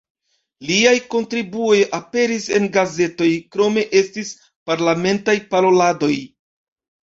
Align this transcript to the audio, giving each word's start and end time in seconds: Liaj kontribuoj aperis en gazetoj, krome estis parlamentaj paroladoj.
Liaj 0.69 0.93
kontribuoj 1.15 1.75
aperis 1.97 2.49
en 2.61 2.67
gazetoj, 2.79 3.29
krome 3.59 3.87
estis 4.03 4.35
parlamentaj 4.73 5.41
paroladoj. 5.57 6.15